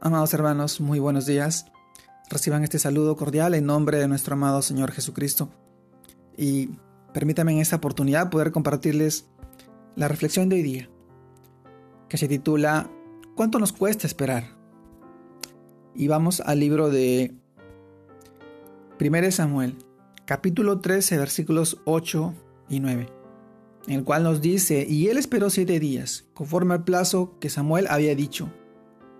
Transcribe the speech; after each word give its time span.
Amados 0.00 0.32
hermanos, 0.32 0.80
muy 0.80 1.00
buenos 1.00 1.26
días. 1.26 1.66
Reciban 2.30 2.62
este 2.62 2.78
saludo 2.78 3.16
cordial 3.16 3.54
en 3.54 3.66
nombre 3.66 3.98
de 3.98 4.06
nuestro 4.06 4.34
amado 4.34 4.62
Señor 4.62 4.92
Jesucristo. 4.92 5.50
Y 6.36 6.70
permítanme 7.12 7.50
en 7.50 7.58
esta 7.58 7.76
oportunidad 7.76 8.30
poder 8.30 8.52
compartirles 8.52 9.26
la 9.96 10.06
reflexión 10.06 10.48
de 10.48 10.54
hoy 10.54 10.62
día, 10.62 10.90
que 12.08 12.16
se 12.16 12.28
titula 12.28 12.88
¿Cuánto 13.34 13.58
nos 13.58 13.72
cuesta 13.72 14.06
esperar? 14.06 14.56
Y 15.96 16.06
vamos 16.06 16.40
al 16.42 16.60
libro 16.60 16.90
de 16.90 17.34
1 19.00 19.32
Samuel, 19.32 19.78
capítulo 20.26 20.78
13, 20.78 21.18
versículos 21.18 21.80
8 21.86 22.34
y 22.68 22.78
9, 22.78 23.08
en 23.88 23.94
el 23.94 24.04
cual 24.04 24.22
nos 24.22 24.40
dice, 24.40 24.86
y 24.88 25.08
él 25.08 25.18
esperó 25.18 25.50
siete 25.50 25.80
días, 25.80 26.28
conforme 26.34 26.74
al 26.74 26.84
plazo 26.84 27.36
que 27.40 27.50
Samuel 27.50 27.88
había 27.90 28.14
dicho 28.14 28.48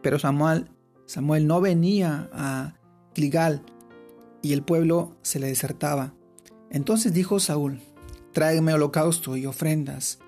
pero 0.03 0.19
Samuel, 0.19 0.71
Samuel 1.07 1.47
no 1.47 1.61
venía 1.61 2.29
a 2.33 2.75
Gilgal 3.15 3.63
y 4.43 4.53
el 4.53 4.63
pueblo 4.63 5.17
se 5.23 5.39
le 5.39 5.49
desertaba. 5.49 6.15
Entonces 6.71 7.13
dijo 7.13 7.41
Saúl, 7.41 7.81
tráigame 8.33 8.75
holocausto 8.75 9.37
y 9.37 9.47
ofrendas 9.47 10.21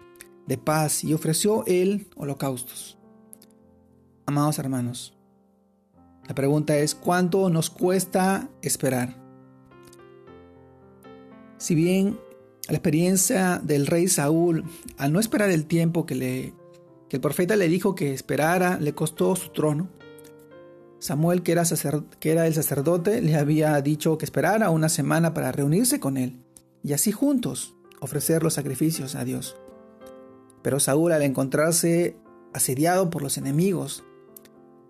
de 0.47 0.59
paz, 0.59 1.05
y 1.05 1.15
ofreció 1.15 1.65
él 1.67 2.09
holocaustos. 2.17 2.99
Amados 4.27 4.59
hermanos, 4.59 5.17
la 6.27 6.35
pregunta 6.35 6.77
es, 6.77 6.97
¿cuánto 6.97 7.51
nos 7.51 7.71
cuesta 7.71 8.49
esperar? 8.61 9.17
Si 11.59 11.77
bien 11.77 12.19
la 12.69 12.75
experiencia 12.75 13.61
del 13.63 13.87
rey 13.87 14.09
Saúl, 14.09 14.65
al 14.97 15.13
no 15.13 15.21
esperar 15.21 15.51
el 15.51 15.67
tiempo 15.67 16.05
que 16.05 16.15
le 16.15 16.55
que 17.11 17.17
el 17.17 17.21
profeta 17.21 17.57
le 17.57 17.69
dijo 17.69 17.97
que 17.97 18.15
esperara 18.15 18.79
le 18.79 18.95
costó 18.95 19.35
su 19.35 19.51
trono. 19.51 19.89
Samuel, 21.01 21.43
que 21.43 21.51
era, 21.51 21.65
que 22.21 22.31
era 22.31 22.47
el 22.47 22.55
sacerdote, 22.55 23.21
le 23.21 23.35
había 23.35 23.81
dicho 23.83 24.17
que 24.17 24.25
esperara 24.25 24.71
una 24.71 24.89
semana 24.89 25.35
para 25.35 25.51
reunirse 25.51 25.99
con 25.99 26.17
él 26.17 26.41
y 26.85 26.93
así 26.93 27.11
juntos 27.11 27.75
ofrecer 28.01 28.45
los 28.45 28.55
sacrificios 28.55 29.17
a 29.17 29.25
Dios. 29.25 29.57
Pero 30.63 30.79
Saúl, 30.79 31.11
al 31.11 31.23
encontrarse 31.23 32.17
asediado 32.53 33.11
por 33.11 33.23
los 33.23 33.39
enemigos, 33.39 34.05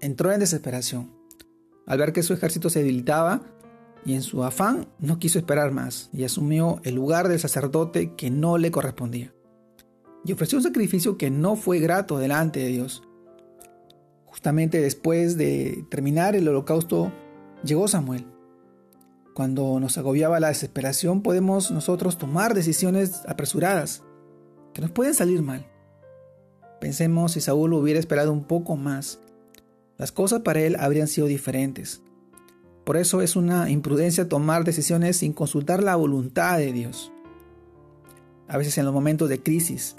entró 0.00 0.30
en 0.30 0.40
desesperación. 0.40 1.10
Al 1.86 1.98
ver 1.98 2.12
que 2.12 2.22
su 2.22 2.34
ejército 2.34 2.68
se 2.68 2.80
debilitaba 2.80 3.40
y 4.04 4.12
en 4.12 4.22
su 4.22 4.44
afán 4.44 4.88
no 4.98 5.18
quiso 5.18 5.38
esperar 5.38 5.72
más 5.72 6.10
y 6.12 6.24
asumió 6.24 6.80
el 6.84 6.96
lugar 6.96 7.28
del 7.28 7.40
sacerdote 7.40 8.14
que 8.14 8.30
no 8.30 8.58
le 8.58 8.70
correspondía 8.70 9.32
y 10.24 10.32
ofreció 10.32 10.58
un 10.58 10.64
sacrificio 10.64 11.16
que 11.16 11.30
no 11.30 11.56
fue 11.56 11.78
grato 11.78 12.18
delante 12.18 12.60
de 12.60 12.68
Dios. 12.68 13.02
Justamente 14.26 14.80
después 14.80 15.36
de 15.36 15.84
terminar 15.90 16.36
el 16.36 16.46
holocausto, 16.48 17.12
llegó 17.64 17.88
Samuel. 17.88 18.26
Cuando 19.34 19.80
nos 19.80 19.96
agobiaba 19.98 20.40
la 20.40 20.48
desesperación 20.48 21.22
podemos 21.22 21.70
nosotros 21.70 22.18
tomar 22.18 22.54
decisiones 22.54 23.22
apresuradas 23.26 24.02
que 24.74 24.82
nos 24.82 24.90
pueden 24.90 25.14
salir 25.14 25.42
mal. 25.42 25.66
Pensemos 26.80 27.32
si 27.32 27.40
Saúl 27.40 27.72
hubiera 27.74 28.00
esperado 28.00 28.32
un 28.32 28.44
poco 28.44 28.76
más, 28.76 29.20
las 29.98 30.12
cosas 30.12 30.40
para 30.40 30.60
él 30.60 30.76
habrían 30.78 31.08
sido 31.08 31.26
diferentes. 31.26 32.02
Por 32.84 32.96
eso 32.96 33.20
es 33.20 33.36
una 33.36 33.70
imprudencia 33.70 34.28
tomar 34.28 34.64
decisiones 34.64 35.18
sin 35.18 35.32
consultar 35.32 35.82
la 35.82 35.96
voluntad 35.96 36.58
de 36.58 36.72
Dios. 36.72 37.12
A 38.48 38.56
veces 38.56 38.78
en 38.78 38.84
los 38.84 38.94
momentos 38.94 39.28
de 39.28 39.42
crisis 39.42 39.96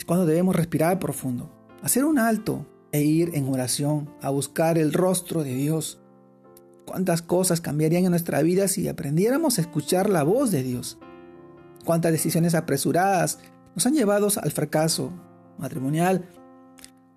es 0.00 0.06
cuando 0.06 0.24
debemos 0.24 0.56
respirar 0.56 0.98
profundo, 0.98 1.50
hacer 1.82 2.06
un 2.06 2.18
alto 2.18 2.66
e 2.90 3.02
ir 3.02 3.32
en 3.34 3.46
oración 3.50 4.08
a 4.22 4.30
buscar 4.30 4.78
el 4.78 4.94
rostro 4.94 5.44
de 5.44 5.54
Dios. 5.54 6.00
¿Cuántas 6.86 7.20
cosas 7.20 7.60
cambiarían 7.60 8.04
en 8.04 8.10
nuestra 8.10 8.40
vida 8.40 8.66
si 8.66 8.88
aprendiéramos 8.88 9.58
a 9.58 9.60
escuchar 9.60 10.08
la 10.08 10.22
voz 10.22 10.52
de 10.52 10.62
Dios? 10.62 10.98
¿Cuántas 11.84 12.12
decisiones 12.12 12.54
apresuradas 12.54 13.40
nos 13.74 13.84
han 13.84 13.92
llevado 13.92 14.28
al 14.42 14.50
fracaso 14.52 15.12
matrimonial? 15.58 16.24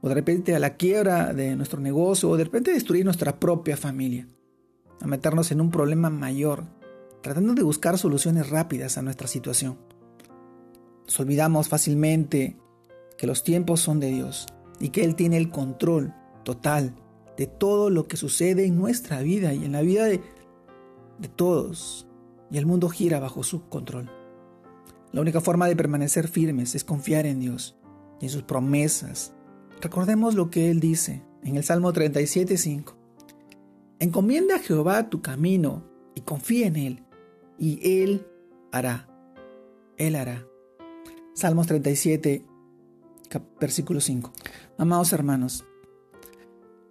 O 0.01 0.09
de 0.09 0.15
repente 0.15 0.53
a 0.53 0.59
la 0.59 0.75
quiebra 0.75 1.33
de 1.33 1.55
nuestro 1.55 1.79
negocio, 1.79 2.29
o 2.29 2.35
de 2.35 2.43
repente 2.43 2.73
destruir 2.73 3.05
nuestra 3.05 3.39
propia 3.39 3.77
familia, 3.77 4.27
a 4.99 5.07
meternos 5.07 5.53
en 5.53 5.61
un 5.61 5.71
problema 5.71 6.09
mayor, 6.09 6.65
tratando 7.21 7.53
de 7.53 7.63
buscar 7.63 7.97
soluciones 7.97 8.49
rápidas 8.49 8.97
a 8.97 9.01
nuestra 9.01 9.29
situación. 9.29 9.77
Nos 11.05 11.17
olvidamos 11.21 11.69
fácilmente 11.69 12.57
que 13.17 13.27
los 13.27 13.43
tiempos 13.43 13.79
son 13.79 13.99
de 13.99 14.11
Dios 14.11 14.47
y 14.79 14.89
que 14.89 15.03
Él 15.03 15.15
tiene 15.15 15.37
el 15.37 15.49
control 15.49 16.13
total 16.43 16.95
de 17.37 17.47
todo 17.47 17.89
lo 17.89 18.07
que 18.07 18.17
sucede 18.17 18.65
en 18.65 18.77
nuestra 18.77 19.21
vida 19.21 19.53
y 19.53 19.65
en 19.65 19.71
la 19.71 19.81
vida 19.81 20.05
de, 20.05 20.21
de 21.19 21.27
todos. 21.27 22.07
Y 22.51 22.57
el 22.57 22.65
mundo 22.65 22.89
gira 22.89 23.19
bajo 23.19 23.43
su 23.43 23.67
control. 23.69 24.09
La 25.11 25.21
única 25.21 25.41
forma 25.41 25.67
de 25.67 25.75
permanecer 25.75 26.27
firmes 26.27 26.75
es 26.75 26.83
confiar 26.83 27.25
en 27.25 27.39
Dios 27.39 27.75
y 28.19 28.25
en 28.25 28.31
sus 28.31 28.43
promesas. 28.43 29.33
Recordemos 29.81 30.35
lo 30.35 30.49
que 30.49 30.69
Él 30.69 30.79
dice 30.79 31.23
en 31.43 31.55
el 31.55 31.63
Salmo 31.63 31.93
37.5. 31.93 32.95
Encomienda 33.99 34.55
a 34.55 34.59
Jehová 34.59 35.09
tu 35.09 35.21
camino 35.21 35.83
y 36.15 36.21
confía 36.21 36.67
en 36.67 36.75
Él, 36.75 37.03
y 37.57 38.01
Él 38.01 38.25
hará. 38.71 39.07
Él 39.97 40.15
hará. 40.15 40.45
Salmos 41.33 41.67
37, 41.67 42.45
versículo 43.59 43.99
5. 43.99 44.31
Amados 44.77 45.13
hermanos, 45.13 45.65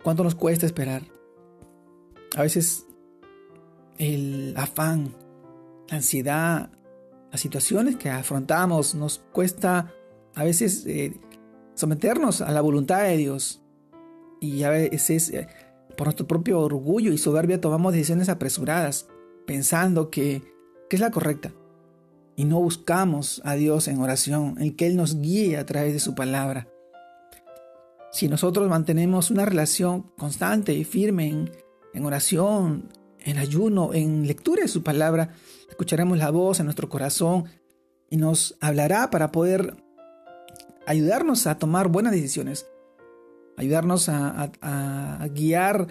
¿cuánto 0.03 0.25
nos 0.25 0.35
cuesta 0.35 0.67
esperar? 0.67 1.03
A 2.37 2.43
veces 2.43 2.87
el 3.99 4.55
afán, 4.57 5.15
la 5.89 5.97
ansiedad, 5.97 6.71
las 7.31 7.41
situaciones 7.41 7.97
que 7.97 8.11
afrontamos 8.11 8.95
nos 8.95 9.19
cuesta 9.33 9.93
a 10.35 10.45
veces 10.45 10.87
eh, 10.87 11.21
someternos 11.75 12.41
a 12.41 12.51
la 12.53 12.61
voluntad 12.61 13.03
de 13.03 13.17
Dios. 13.17 13.63
Y 14.41 14.65
a 14.65 14.71
veces 14.71 15.31
eh, 15.31 15.47
por 15.97 16.07
nuestro 16.09 16.27
propio 16.27 16.61
orgullo 16.61 17.13
y 17.13 17.19
soberbia 17.19 17.61
tomamos 17.61 17.93
decisiones 17.93 18.29
apresuradas, 18.29 19.09
pensando 19.47 20.11
que, 20.11 20.43
que 20.89 20.97
es 20.97 21.01
la 21.01 21.11
correcta 21.11 21.53
y 22.37 22.45
no 22.45 22.61
buscamos 22.61 23.43
a 23.45 23.55
Dios 23.55 23.89
en 23.89 24.01
oración, 24.01 24.57
en 24.59 24.75
que 24.75 24.87
Él 24.87 24.97
nos 24.97 25.21
guíe 25.21 25.57
a 25.57 25.67
través 25.67 25.93
de 25.93 26.01
su 26.01 26.15
palabra. 26.15 26.69
Si 28.11 28.29
nosotros 28.29 28.69
mantenemos 28.69 29.31
una 29.31 29.45
relación 29.45 30.03
constante 30.19 30.75
y 30.75 30.85
firme 30.85 31.29
en, 31.29 31.51
en 31.95 32.05
oración, 32.05 32.89
en 33.21 33.39
ayuno, 33.39 33.95
en 33.95 34.27
lectura 34.27 34.63
de 34.63 34.69
su 34.69 34.83
palabra, 34.83 35.31
escucharemos 35.69 36.19
la 36.19 36.31
voz 36.31 36.61
en 36.61 36.67
nuestro 36.67 36.89
corazón 36.89 37.45
y 38.11 38.17
nos 38.17 38.57
hablará 38.61 39.11
para 39.11 39.33
poder 39.33 39.77
ayudarnos 40.87 41.47
a 41.47 41.59
tomar 41.59 41.89
buenas 41.89 42.13
decisiones, 42.13 42.67
ayudarnos 43.57 44.09
a, 44.09 44.51
a, 44.61 45.29
guiar, 45.29 45.89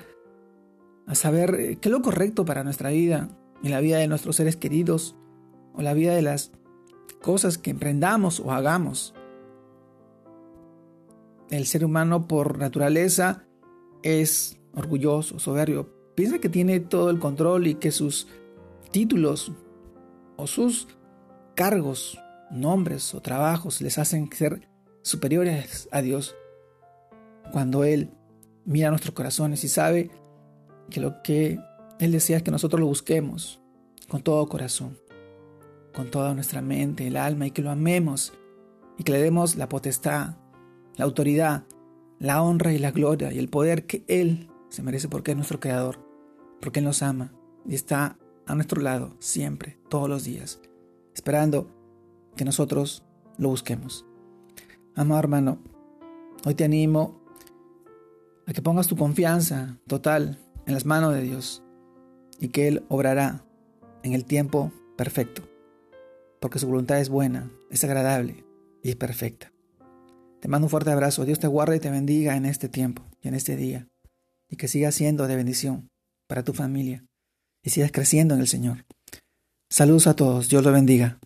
a 1.07 1.15
saber 1.15 1.77
qué 1.79 1.89
es 1.89 1.91
lo 1.91 2.01
correcto 2.01 2.45
para 2.45 2.63
nuestra 2.63 2.89
vida 2.89 3.29
y 3.63 3.69
la 3.69 3.79
vida 3.79 3.97
de 3.97 4.07
nuestros 4.07 4.35
seres 4.35 4.55
queridos 4.55 5.15
o 5.73 5.81
la 5.81 5.93
vida 5.93 6.13
de 6.15 6.21
las 6.21 6.51
cosas 7.21 7.57
que 7.57 7.71
emprendamos 7.71 8.39
o 8.39 8.51
hagamos. 8.51 9.13
El 11.49 11.65
ser 11.65 11.85
humano 11.85 12.27
por 12.27 12.57
naturaleza 12.57 13.45
es 14.03 14.59
orgulloso, 14.73 15.39
soberbio. 15.39 15.89
Piensa 16.15 16.39
que 16.39 16.49
tiene 16.49 16.79
todo 16.79 17.09
el 17.09 17.19
control 17.19 17.67
y 17.67 17.75
que 17.75 17.91
sus 17.91 18.27
títulos 18.91 19.51
o 20.37 20.47
sus 20.47 20.87
cargos, 21.55 22.17
nombres 22.49 23.13
o 23.13 23.21
trabajos 23.21 23.81
les 23.81 23.97
hacen 23.97 24.29
ser 24.31 24.67
superiores 25.03 25.87
a 25.91 26.01
Dios. 26.01 26.35
Cuando 27.51 27.83
Él 27.83 28.11
mira 28.65 28.89
nuestros 28.89 29.13
corazones 29.13 29.63
y 29.63 29.67
sabe 29.67 30.09
que 30.89 31.01
lo 31.01 31.21
que 31.21 31.59
Él 31.99 32.11
desea 32.11 32.37
es 32.37 32.43
que 32.43 32.51
nosotros 32.51 32.79
lo 32.79 32.87
busquemos 32.87 33.61
con 34.07 34.21
todo 34.21 34.47
corazón 34.47 34.97
con 35.93 36.09
toda 36.09 36.33
nuestra 36.33 36.61
mente, 36.61 37.07
el 37.07 37.17
alma 37.17 37.47
y 37.47 37.51
que 37.51 37.61
lo 37.61 37.71
amemos 37.71 38.33
y 38.97 39.03
que 39.03 39.11
le 39.11 39.21
demos 39.21 39.55
la 39.55 39.69
potestad, 39.69 40.35
la 40.95 41.05
autoridad, 41.05 41.63
la 42.19 42.41
honra 42.41 42.73
y 42.73 42.77
la 42.77 42.91
gloria 42.91 43.31
y 43.31 43.39
el 43.39 43.49
poder 43.49 43.85
que 43.85 44.03
Él 44.07 44.49
se 44.69 44.83
merece 44.83 45.09
porque 45.09 45.31
es 45.31 45.37
nuestro 45.37 45.59
Creador, 45.59 45.99
porque 46.59 46.79
Él 46.79 46.85
nos 46.85 47.01
ama 47.01 47.33
y 47.65 47.75
está 47.75 48.17
a 48.45 48.55
nuestro 48.55 48.81
lado 48.81 49.15
siempre, 49.19 49.77
todos 49.89 50.09
los 50.09 50.23
días, 50.23 50.61
esperando 51.13 51.69
que 52.35 52.45
nosotros 52.45 53.03
lo 53.37 53.49
busquemos. 53.49 54.05
Amado 54.95 55.19
hermano, 55.19 55.59
hoy 56.45 56.55
te 56.55 56.63
animo 56.63 57.21
a 58.45 58.53
que 58.53 58.61
pongas 58.61 58.87
tu 58.87 58.95
confianza 58.95 59.79
total 59.87 60.39
en 60.65 60.73
las 60.73 60.85
manos 60.85 61.13
de 61.13 61.21
Dios 61.21 61.63
y 62.39 62.49
que 62.49 62.67
Él 62.67 62.85
obrará 62.89 63.45
en 64.03 64.13
el 64.13 64.25
tiempo 64.25 64.71
perfecto 64.95 65.50
porque 66.41 66.57
su 66.57 66.67
voluntad 66.67 66.99
es 66.99 67.09
buena, 67.09 67.51
es 67.69 67.83
agradable 67.83 68.43
y 68.83 68.89
es 68.89 68.95
perfecta. 68.95 69.53
Te 70.41 70.47
mando 70.47 70.65
un 70.65 70.71
fuerte 70.71 70.89
abrazo, 70.89 71.23
Dios 71.23 71.39
te 71.39 71.45
guarde 71.45 71.77
y 71.77 71.79
te 71.79 71.91
bendiga 71.91 72.35
en 72.35 72.45
este 72.45 72.67
tiempo 72.67 73.03
y 73.21 73.27
en 73.27 73.35
este 73.35 73.55
día. 73.55 73.87
y 74.49 74.57
que 74.57 74.67
siga 74.67 74.91
siendo 74.91 75.27
de 75.27 75.37
bendición 75.37 75.87
para 76.27 76.43
tu 76.43 76.51
familia 76.51 77.05
y 77.63 77.69
sigas 77.69 77.93
creciendo 77.93 78.33
en 78.33 78.41
el 78.41 78.49
Señor. 78.49 78.85
Saludos 79.69 80.07
a 80.07 80.15
todos, 80.17 80.49
Dios 80.49 80.61
lo 80.61 80.73
bendiga. 80.73 81.19